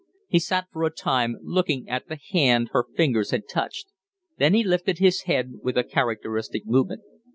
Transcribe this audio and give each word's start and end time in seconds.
He 0.27 0.39
sat 0.39 0.65
for 0.71 0.83
a 0.83 0.89
time 0.89 1.37
looking 1.43 1.87
at 1.87 2.07
the 2.07 2.17
hand 2.31 2.69
her 2.71 2.87
fingers 2.97 3.29
had 3.29 3.47
touched; 3.47 3.89
then 4.39 4.55
he 4.55 4.63
lifted 4.63 4.97
his 4.97 5.25
head 5.29 5.59
with 5.61 5.77
a 5.77 5.83
characteristic 5.83 6.65
movement. 6.65 7.03